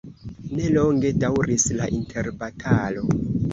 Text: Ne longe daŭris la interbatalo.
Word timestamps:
Ne 0.59 0.69
longe 0.77 1.11
daŭris 1.25 1.67
la 1.83 1.91
interbatalo. 1.99 3.07